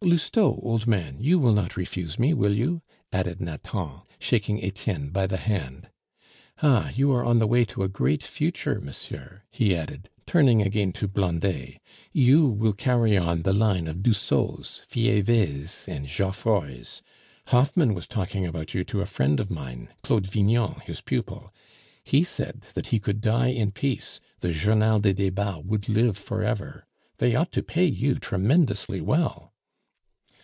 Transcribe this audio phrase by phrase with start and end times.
[0.00, 5.26] Lousteau, old man, you will not refuse me, will you?" added Nathan, shaking Etienne by
[5.26, 5.90] the hand.
[6.62, 10.92] "Ah, you are on the way to a great future, monsieur," he added, turning again
[10.92, 11.78] to Blondet;
[12.12, 17.02] "you will carry on the line of Dussaults, Fievees, and Geoffrois!
[17.48, 21.52] Hoffmann was talking about you to a friend of mine, Claude Vignon, his pupil;
[22.02, 26.86] he said that he could die in peace, the Journal des Debats would live forever.
[27.18, 29.52] They ought to pay you tremendously well."